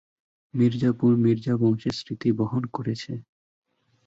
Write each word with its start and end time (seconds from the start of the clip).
মির্জাপুর 0.53 1.11
মির্জা 1.17 1.53
বংশের 1.61 1.93
স্মৃতি 1.99 2.29
বহন 2.39 2.63
করেছে। 2.75 3.13